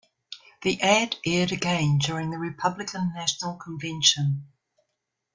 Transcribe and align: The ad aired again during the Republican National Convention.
The 0.63 0.81
ad 0.81 1.17
aired 1.27 1.51
again 1.51 1.99
during 1.99 2.31
the 2.31 2.39
Republican 2.39 3.13
National 3.13 3.55
Convention. 3.57 4.47